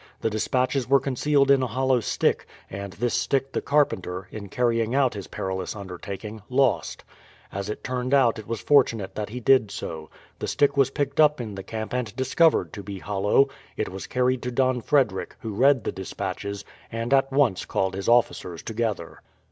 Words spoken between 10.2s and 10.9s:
The stick was